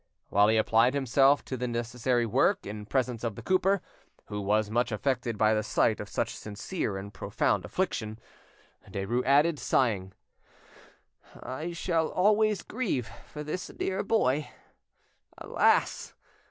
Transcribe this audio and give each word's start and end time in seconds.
While 0.29 0.47
he 0.47 0.57
applied 0.57 0.95
himself 0.95 1.45
to 1.45 1.55
the 1.55 1.67
necessary 1.67 2.25
work 2.25 2.65
in 2.65 2.87
presence 2.87 3.23
of 3.23 3.35
the 3.35 3.43
cooper, 3.43 3.83
who 4.29 4.41
was 4.41 4.71
much 4.71 4.91
affected 4.91 5.37
by 5.37 5.53
the 5.53 5.61
sight 5.61 5.99
of 5.99 6.09
such 6.09 6.35
sincere 6.35 6.97
and 6.97 7.13
profound 7.13 7.65
affliction, 7.65 8.17
Derues 8.89 9.23
added, 9.25 9.59
sighing— 9.59 10.13
"I 11.39 11.71
shall 11.73 12.07
always 12.07 12.63
grieve 12.63 13.11
for 13.27 13.43
this 13.43 13.67
dear 13.67 14.01
boy. 14.01 14.49
Alas! 15.37 16.15